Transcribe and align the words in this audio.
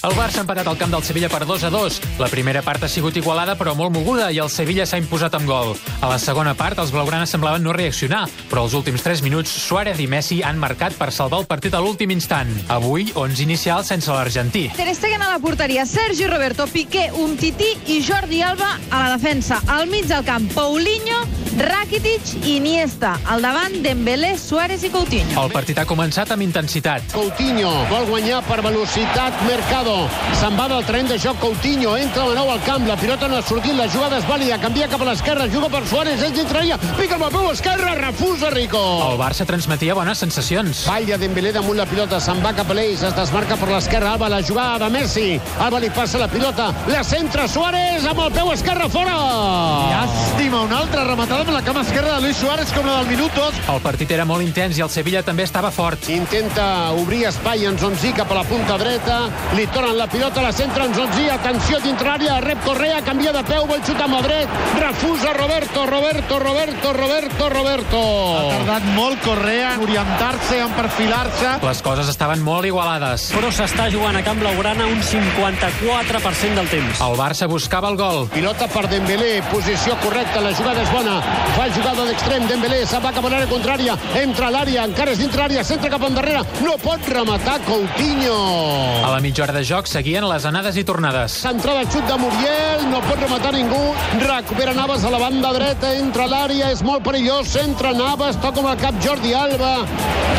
El 0.00 0.14
Barça 0.16 0.38
ha 0.40 0.44
empatat 0.46 0.64
al 0.70 0.78
camp 0.80 0.94
del 0.94 1.02
Sevilla 1.04 1.28
per 1.28 1.42
2 1.44 1.64
a 1.68 1.70
2. 1.74 1.96
La 2.22 2.28
primera 2.32 2.62
part 2.64 2.86
ha 2.86 2.88
sigut 2.88 3.18
igualada 3.20 3.52
però 3.60 3.74
molt 3.76 3.92
moguda 3.92 4.30
i 4.32 4.38
el 4.40 4.48
Sevilla 4.48 4.86
s'ha 4.88 4.96
imposat 4.96 5.34
amb 5.36 5.44
gol. 5.44 5.74
A 6.00 6.08
la 6.08 6.16
segona 6.18 6.54
part, 6.56 6.78
els 6.80 6.92
blaugranes 6.94 7.28
semblaven 7.28 7.60
no 7.66 7.74
reaccionar, 7.76 8.22
però 8.48 8.64
els 8.64 8.76
últims 8.78 9.04
3 9.04 9.20
minuts, 9.26 9.52
Suárez 9.52 10.00
i 10.00 10.06
Messi 10.08 10.40
han 10.40 10.56
marcat 10.56 10.96
per 10.96 11.10
salvar 11.12 11.42
el 11.42 11.48
partit 11.50 11.76
a 11.76 11.82
l'últim 11.84 12.14
instant. 12.16 12.48
Avui, 12.72 13.10
11 13.12 13.44
inicial 13.44 13.84
sense 13.84 14.08
l'argentí. 14.08 14.70
Ter 14.78 14.88
Stegen 14.96 15.20
a 15.20 15.34
la 15.34 15.38
porteria, 15.38 15.84
Sergi 15.84 16.24
Roberto, 16.32 16.64
Piqué, 16.66 17.10
Umtiti 17.12 17.68
i 17.92 18.00
Jordi 18.00 18.40
Alba 18.40 18.78
a 18.88 19.04
la 19.04 19.18
defensa. 19.18 19.60
Al 19.68 19.84
mig 19.92 20.08
del 20.08 20.24
camp, 20.24 20.48
Paulinho, 20.56 21.26
Rakitic 21.58 22.44
i 22.44 22.56
Iniesta. 22.56 23.18
Al 23.26 23.42
davant, 23.42 23.74
Dembélé, 23.82 24.36
Suárez 24.38 24.84
i 24.84 24.90
Coutinho. 24.90 25.42
El 25.42 25.52
partit 25.52 25.78
ha 25.78 25.86
començat 25.88 26.30
amb 26.30 26.44
intensitat. 26.46 27.10
Coutinho 27.12 27.70
vol 27.90 28.06
guanyar 28.10 28.42
per 28.46 28.60
velocitat 28.62 29.42
Mercado. 29.48 29.96
Se'n 30.40 30.58
va 30.58 30.68
del 30.70 30.84
terreny 30.86 31.10
de 31.10 31.18
joc 31.18 31.40
Coutinho. 31.42 31.96
Entra 31.96 32.28
de 32.28 32.38
nou 32.38 32.50
al 32.50 32.62
camp. 32.66 32.86
La 32.86 32.96
pilota 33.00 33.28
no 33.28 33.38
ha 33.38 33.42
sortit. 33.42 33.74
La 33.74 33.88
jugada 33.88 34.18
és 34.18 34.28
vàlida. 34.28 34.60
Canvia 34.62 34.88
cap 34.88 35.02
a 35.02 35.10
l'esquerra. 35.10 35.48
Juga 35.50 35.70
per 35.72 35.86
Suárez. 35.86 36.22
És 36.22 36.34
dintre 36.36 36.60
Pica 36.98 37.14
amb 37.16 37.24
el 37.24 37.32
peu 37.32 37.50
esquerre. 37.50 37.94
Refusa 37.98 38.50
Rico. 38.50 38.80
El 39.10 39.18
Barça 39.18 39.46
transmetia 39.46 39.94
bones 39.94 40.18
sensacions. 40.18 40.84
Falla 40.86 41.16
Dembélé 41.18 41.52
damunt 41.52 41.78
la 41.78 41.86
pilota, 41.88 42.20
se'n 42.22 42.40
va 42.44 42.52
cap 42.56 42.70
a 42.70 42.74
l'eix, 42.76 43.02
es 43.06 43.14
desmarca 43.16 43.56
per 43.60 43.68
l'esquerra, 43.70 44.14
Alba, 44.14 44.28
la 44.32 44.40
jugada 44.46 44.78
de 44.84 44.90
Messi, 44.94 45.26
Alba 45.60 45.80
li 45.82 45.90
passa 45.94 46.20
la 46.20 46.28
pilota, 46.30 46.70
la 46.90 47.02
centra 47.06 47.46
Suárez 47.48 48.06
amb 48.08 48.20
el 48.24 48.32
peu 48.34 48.52
esquerre 48.54 48.88
fora! 48.92 49.16
Llàstima, 49.90 50.64
una 50.68 50.80
altra 50.84 51.04
rematada 51.08 51.39
amb 51.40 51.50
la 51.54 51.62
cama 51.64 51.80
esquerra 51.82 52.14
de 52.16 52.20
Luis 52.26 52.36
Suárez 52.36 52.70
com 52.74 52.86
la 52.86 52.98
del 53.00 53.08
minut 53.14 53.32
2. 53.34 53.60
El 53.72 53.80
partit 53.80 54.10
era 54.12 54.24
molt 54.28 54.44
intens 54.44 54.76
i 54.78 54.82
el 54.84 54.90
Sevilla 54.92 55.22
també 55.24 55.44
estava 55.46 55.70
fort. 55.72 56.08
Intenta 56.12 56.90
obrir 56.92 57.24
espai 57.30 57.64
en 57.66 57.78
Zonzi 57.80 58.12
cap 58.16 58.30
a 58.32 58.40
la 58.40 58.44
punta 58.44 58.76
dreta, 58.80 59.18
li 59.56 59.66
tornen 59.72 59.96
la 59.96 60.06
pilota, 60.10 60.42
la 60.42 60.52
centra 60.52 60.84
en 60.84 60.94
Zonzi, 60.94 61.28
atenció 61.32 61.80
dintre 61.84 62.10
l'àrea, 62.10 62.40
rep 62.44 62.60
Correa, 62.64 63.00
canvia 63.06 63.32
de 63.32 63.42
peu, 63.46 63.64
vol 63.70 63.80
xutar 63.86 64.06
amb 64.08 64.18
el 64.18 64.24
dret, 64.26 64.56
refusa 64.80 65.32
Roberto, 65.36 65.86
Roberto, 65.86 66.38
Roberto, 66.38 66.92
Roberto, 66.92 67.48
Roberto. 67.54 68.00
Ha 68.36 68.48
tardat 68.58 68.88
molt 68.96 69.22
Correa 69.24 69.74
en 69.76 69.84
orientar-se, 69.86 70.60
en 70.60 70.74
perfilar-se. 70.76 71.54
Les 71.64 71.82
coses 71.86 72.10
estaven 72.12 72.42
molt 72.42 72.66
igualades. 72.66 73.30
però 73.32 73.50
s'està 73.54 73.88
jugant 73.92 74.16
a 74.16 74.22
Camp 74.26 74.40
Blaugrana 74.40 74.86
un 74.86 75.00
54% 75.02 76.54
del 76.54 76.68
temps. 76.68 77.00
El 77.00 77.16
Barça 77.18 77.48
buscava 77.48 77.88
el 77.88 77.96
gol. 77.96 78.28
Pilota 78.34 78.66
per 78.68 78.88
Dembélé, 78.88 79.42
posició 79.50 79.96
correcta, 80.02 80.40
la 80.40 80.52
jugada 80.54 80.82
és 80.82 80.92
bona. 80.92 81.20
Fa 81.56 81.66
jugada 81.74 82.04
d'extrem, 82.06 82.46
Dembélé 82.48 82.84
se'n 82.88 83.02
va 83.02 83.10
cap 83.12 83.24
a 83.26 83.30
l'àrea 83.32 83.48
contrària, 83.50 83.96
entra 84.20 84.46
a 84.48 84.52
l'àrea, 84.54 84.84
encara 84.88 85.12
és 85.12 85.18
dintre 85.20 85.42
l'àrea, 85.42 85.64
centra 85.66 85.90
cap 85.92 86.04
endarrere, 86.06 86.40
no 86.64 86.76
pot 86.80 87.08
rematar 87.10 87.58
Coutinho. 87.66 88.36
A 89.04 89.10
la 89.12 89.20
mitja 89.20 89.44
hora 89.44 89.56
de 89.56 89.64
joc 89.66 89.90
seguien 89.90 90.24
les 90.30 90.46
anades 90.48 90.78
i 90.80 90.84
tornades. 90.86 91.34
Centrada 91.42 91.82
el 91.82 91.90
xut 91.90 92.06
de 92.08 92.16
Muriel, 92.22 92.86
no 92.92 93.02
pot 93.04 93.20
rematar 93.20 93.52
ningú, 93.56 93.82
recupera 94.22 94.74
Navas 94.78 95.04
a 95.04 95.10
la 95.12 95.20
banda 95.20 95.52
dreta, 95.58 95.92
entra 95.98 96.24
a 96.24 96.32
l'àrea, 96.32 96.70
és 96.72 96.84
molt 96.86 97.04
perillós, 97.04 97.52
entra 97.60 97.92
Navas, 97.92 98.40
toca 98.40 98.62
amb 98.62 98.72
el 98.72 98.80
cap 98.80 99.02
Jordi 99.04 99.34
Alba. 99.36 99.74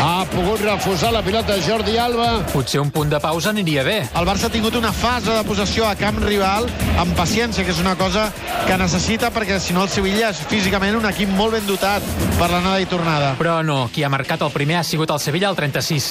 Ha 0.02 0.26
pogut 0.32 0.64
refusar 0.66 1.12
la 1.14 1.22
pilota 1.22 1.60
Jordi 1.62 1.98
Alba. 2.02 2.32
Potser 2.54 2.82
un 2.82 2.90
punt 2.90 3.12
de 3.12 3.20
pausa 3.22 3.52
aniria 3.52 3.84
bé. 3.86 4.00
El 4.18 4.26
Barça 4.26 4.50
ha 4.50 4.54
tingut 4.54 4.76
una 4.80 4.94
fase 4.96 5.30
de 5.30 5.44
possessió 5.46 5.86
a 5.86 5.94
camp 6.00 6.18
rival 6.24 6.66
amb 6.98 7.14
paciència, 7.18 7.66
que 7.66 7.76
és 7.76 7.84
una 7.84 7.94
cosa 8.00 8.32
que 8.66 8.78
necessita 8.82 9.30
perquè 9.34 9.60
si 9.62 9.76
no 9.78 9.86
el 9.86 9.94
Sevilla 9.94 10.32
és 10.32 10.42
físicament 10.50 10.81
un 10.90 11.06
equip 11.06 11.30
molt 11.38 11.54
ben 11.54 11.68
dotat 11.70 12.02
per 12.40 12.50
l'anada 12.50 12.80
i 12.82 12.88
tornada. 12.90 13.36
Però 13.38 13.60
no, 13.62 13.86
qui 13.94 14.02
ha 14.04 14.10
marcat 14.10 14.42
el 14.42 14.52
primer 14.56 14.80
ha 14.80 14.84
sigut 14.84 15.14
el 15.14 15.22
Sevilla 15.22 15.52
al 15.52 15.56
36. 15.60 16.10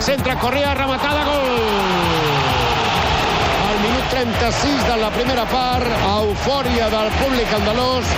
Centra 0.00 0.38
Correa, 0.40 0.72
rematada, 0.78 1.24
gol! 1.28 2.37
Al 3.78 3.84
minut 3.84 4.08
36 4.10 4.86
de 4.88 4.96
la 4.98 5.08
primera 5.14 5.44
part, 5.46 5.86
eufòria 6.10 6.88
del 6.90 7.12
públic 7.20 7.52
andalús, 7.60 8.08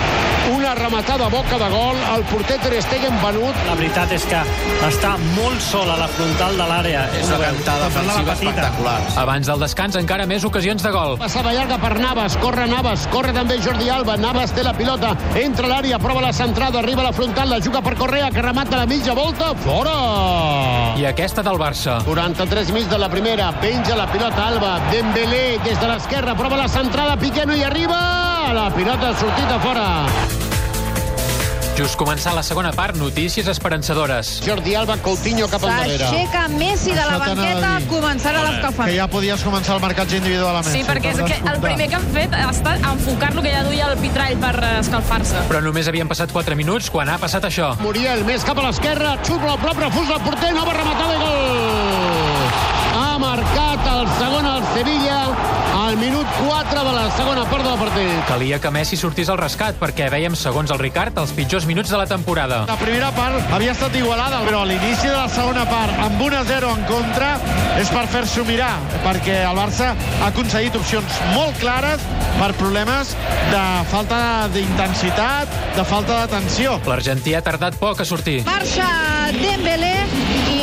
una 0.55 0.71
rematada 0.75 1.27
a 1.27 1.29
boca 1.29 1.59
de 1.61 1.69
gol, 1.69 1.99
el 2.15 2.23
porter 2.31 2.57
Ter 2.63 2.79
Stegen 2.81 3.19
venut, 3.21 3.59
La 3.67 3.75
veritat 3.77 4.15
és 4.17 4.25
que 4.31 4.41
està 4.89 5.11
molt 5.37 5.61
sol 5.61 5.91
a 5.93 5.99
la 6.01 6.07
frontal 6.09 6.57
de 6.57 6.69
l'àrea. 6.71 7.03
És 7.19 7.29
una 7.29 7.43
cantada 7.43 7.91
defensiva 7.91 8.33
espectacular. 8.39 8.97
Abans 9.21 9.51
del 9.53 9.61
descans, 9.61 9.99
encara 10.01 10.27
més 10.31 10.47
ocasions 10.49 10.83
de 10.83 10.95
gol. 10.97 11.19
passada 11.21 11.53
llarga 11.53 11.77
per 11.79 11.93
Navas, 12.01 12.39
corre 12.41 12.67
Navas, 12.67 13.05
corre 13.13 13.37
també 13.37 13.61
Jordi 13.61 13.91
Alba, 13.91 14.17
Navas 14.17 14.57
té 14.57 14.65
la 14.65 14.73
pilota, 14.73 15.13
entra 15.35 15.67
a 15.69 15.75
l'àrea, 15.75 15.99
prova 15.99 16.25
la 16.25 16.33
centrada, 16.33 16.79
arriba 16.79 17.03
a 17.05 17.11
la 17.11 17.13
frontal, 17.13 17.51
la 17.51 17.61
juga 17.61 17.83
per 17.83 17.97
Correa, 18.01 18.31
que 18.31 18.41
remata 18.41 18.81
la 18.81 18.87
mitja 18.87 19.13
volta, 19.13 19.53
fora! 19.61 20.97
I 20.97 21.05
aquesta 21.05 21.45
del 21.45 21.61
Barça. 21.61 22.01
43 22.09 22.73
mig 22.73 22.89
de 22.89 22.99
la 22.99 23.11
primera, 23.13 23.53
penja 23.61 23.95
la 23.97 24.09
pilota 24.11 24.49
Alba, 24.49 24.81
Dembélé 24.91 25.50
des 25.59 25.79
de 25.81 25.87
l'esquerra, 25.89 26.35
prova 26.37 26.57
la 26.57 26.69
centrada, 26.69 27.17
Piqué 27.17 27.45
no 27.47 27.55
hi 27.57 27.63
arriba, 27.65 27.99
la 28.55 28.71
pilota 28.75 29.11
ha 29.11 29.17
sortit 29.19 29.51
a 29.51 29.59
fora. 29.61 29.87
Just 31.81 31.97
començar 31.97 32.35
la 32.37 32.43
segona 32.45 32.73
part, 32.77 32.97
notícies 33.01 33.47
esperançadores. 33.49 34.43
Jordi 34.45 34.75
Alba, 34.77 34.99
Coutinho 35.01 35.47
cap 35.49 35.63
endarrere. 35.65 35.97
S'aixeca 36.11 36.43
Messi 36.53 36.91
de 36.93 36.97
la 37.01 37.15
Això 37.17 37.31
banqueta, 37.35 37.71
a 37.71 37.79
dir. 37.79 37.89
començarà 37.89 38.43
Que 38.43 38.51
l'escalfament. 38.51 38.97
ja 38.99 39.07
podies 39.09 39.43
començar 39.47 39.75
el 39.77 39.81
marcatge 39.81 40.17
individualment. 40.21 40.69
Sí, 40.75 40.83
perquè 40.85 41.15
és 41.15 41.23
que 41.25 41.39
el 41.55 41.61
primer 41.61 41.89
que 41.89 41.95
han 41.97 42.07
fet 42.13 42.35
ha 42.37 42.51
estat 42.51 42.85
enfocar-lo 42.85 43.41
que 43.43 43.51
ja 43.55 43.63
duia 43.65 43.87
el 43.93 43.97
pitrall 43.99 44.37
per 44.37 44.55
eh, 44.63 44.79
escalfar-se. 44.81 45.47
Però 45.49 45.63
només 45.65 45.89
havien 45.89 46.09
passat 46.09 46.31
4 46.37 46.55
minuts 46.57 46.91
quan 46.91 47.09
ha 47.09 47.17
passat 47.19 47.45
això. 47.49 47.73
Muriel, 47.81 48.25
més 48.29 48.45
cap 48.45 48.59
a 48.59 48.63
l'esquerra, 48.69 49.17
xut 49.25 49.41
al 49.41 49.59
prop, 49.59 49.79
refusa 49.81 50.19
el 50.19 50.21
porter, 50.29 50.53
nova 50.53 50.73
rematada 50.77 51.15
i 51.17 51.19
gol! 51.25 51.90
4 56.41 56.85
de 56.85 56.93
la 56.93 57.11
segona 57.17 57.45
part 57.51 57.65
del 57.67 57.79
partit. 57.81 58.13
Calia 58.29 58.59
que 58.63 58.71
Messi 58.73 58.97
sortís 58.97 59.29
al 59.33 59.39
rescat 59.41 59.77
perquè 59.81 60.09
vèiem, 60.13 60.37
segons 60.39 60.71
el 60.73 60.81
Ricard, 60.81 61.17
els 61.21 61.33
pitjors 61.37 61.67
minuts 61.69 61.93
de 61.93 61.99
la 62.01 62.07
temporada. 62.09 62.63
La 62.71 62.79
primera 62.81 63.11
part 63.17 63.53
havia 63.53 63.75
estat 63.77 63.97
igualada, 63.99 64.41
però 64.47 64.63
a 64.65 64.69
l'inici 64.69 65.09
de 65.09 65.17
la 65.17 65.29
segona 65.33 65.67
part, 65.69 65.93
amb 66.07 66.21
1 66.21 66.39
a 66.39 66.45
0 66.49 66.73
en 66.79 66.87
contra, 66.89 67.31
és 67.81 67.93
per 67.93 68.07
fer-s'ho 68.13 68.45
mirar, 68.49 68.73
perquè 69.05 69.43
el 69.45 69.59
Barça 69.59 69.93
ha 69.93 70.31
aconseguit 70.31 70.77
opcions 70.81 71.21
molt 71.35 71.59
clares 71.61 72.05
per 72.39 72.53
problemes 72.61 73.15
de 73.51 73.65
falta 73.93 74.21
d'intensitat, 74.55 75.59
de 75.77 75.85
falta 75.85 76.23
d'atenció. 76.23 76.79
L'Argentí 76.89 77.35
ha 77.37 77.45
tardat 77.45 77.77
poc 77.81 78.01
a 78.01 78.09
sortir. 78.09 78.41
Marxa 78.49 78.89
Dembélé 79.37 79.95
i 80.57 80.60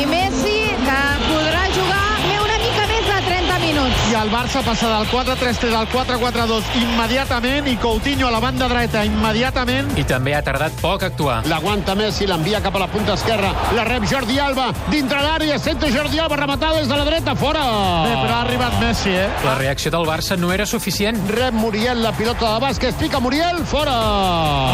el 4.18 4.30
Barça 4.32 4.62
passa 4.66 4.88
del 4.90 5.06
4-3-3 5.12 5.74
al 5.78 5.86
4-4-2 5.92 6.72
immediatament 6.80 7.68
i 7.70 7.76
Coutinho 7.78 8.26
a 8.26 8.32
la 8.34 8.40
banda 8.42 8.66
dreta 8.70 9.04
immediatament. 9.06 9.92
I 10.00 10.04
també 10.08 10.34
ha 10.34 10.40
tardat 10.42 10.74
poc 10.82 11.04
a 11.04 11.10
actuar. 11.12 11.36
L'aguanta 11.46 11.94
Messi, 11.98 12.26
l'envia 12.26 12.58
cap 12.64 12.74
a 12.74 12.82
la 12.82 12.88
punta 12.90 13.14
esquerra, 13.14 13.52
la 13.76 13.84
rep 13.86 14.08
Jordi 14.10 14.40
Alba, 14.42 14.72
dintre 14.90 15.20
l'àrea, 15.22 15.58
senta 15.62 15.90
Jordi 15.94 16.18
Alba, 16.18 16.38
rematada 16.40 16.80
des 16.80 16.88
de 16.90 16.98
la 16.98 17.04
dreta, 17.06 17.34
fora! 17.38 17.62
Bé, 18.08 18.16
però 18.16 18.34
ha 18.34 18.40
arribat 18.42 18.78
Messi, 18.82 19.12
eh? 19.14 19.28
La 19.44 19.54
reacció 19.60 19.92
del 19.94 20.08
Barça 20.08 20.38
no 20.38 20.50
era 20.52 20.66
suficient. 20.66 21.20
Rep 21.30 21.54
Muriel 21.54 22.02
la 22.02 22.12
pilota 22.16 22.54
de 22.56 22.64
bàsquet, 22.66 22.98
pica 22.98 23.22
Muriel, 23.22 23.62
fora! 23.70 23.94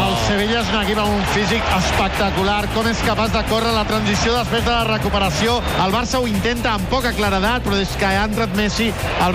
El 0.07 0.17
Sevilla 0.25 0.61
és 0.63 0.73
un 0.73 0.81
equip 0.81 1.03
amb 1.03 1.19
un 1.19 1.23
físic 1.35 1.69
espectacular. 1.77 2.63
Com 2.73 2.89
és 2.89 3.05
capaç 3.05 3.33
de 3.35 3.45
córrer 3.51 3.75
la 3.75 3.85
transició 3.85 4.33
després 4.39 4.65
de 4.65 4.73
la 4.73 4.83
recuperació. 4.89 5.59
El 5.85 5.93
Barça 5.93 6.21
ho 6.21 6.27
intenta 6.29 6.73
amb 6.73 6.89
poca 6.89 7.13
claredat, 7.13 7.61
però 7.65 7.77
des 7.77 7.93
que 7.99 8.09
ha 8.09 8.25
entrat 8.25 8.57
Messi, 8.57 8.89
el 9.21 9.34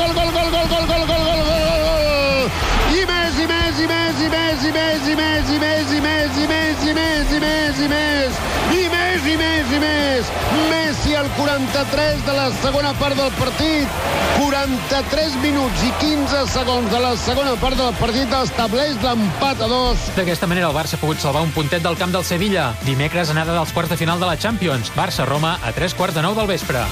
més. 10.21 10.31
Messi 10.69 11.15
al 11.15 11.29
43 11.37 12.25
de 12.25 12.33
la 12.33 12.51
segona 12.61 12.93
part 12.99 13.15
del 13.17 13.31
partit. 13.39 13.87
43 14.37 15.35
minuts 15.41 15.83
i 15.85 15.91
15 16.01 16.45
segons 16.51 16.89
de 16.91 16.99
la 17.01 17.15
segona 17.17 17.55
part 17.61 17.77
del 17.79 17.93
partit 17.99 18.33
estableix 18.41 18.97
l'empat 19.03 19.61
a 19.61 19.69
dos. 19.71 20.07
D'aquesta 20.17 20.49
manera 20.49 20.69
el 20.69 20.77
Barça 20.77 20.97
ha 20.97 21.01
pogut 21.01 21.21
salvar 21.21 21.43
un 21.45 21.53
puntet 21.55 21.83
del 21.83 21.97
camp 21.97 22.13
del 22.13 22.25
Sevilla. 22.27 22.71
Dimecres 22.85 23.33
anada 23.33 23.55
dels 23.57 23.73
quarts 23.73 23.91
de 23.91 23.99
final 23.99 24.19
de 24.19 24.29
la 24.29 24.37
Champions. 24.37 24.93
Barça-Roma 24.95 25.57
a 25.61 25.75
tres 25.75 25.97
quarts 25.97 26.17
de 26.17 26.25
nou 26.25 26.37
del 26.37 26.49
vespre. 26.49 26.85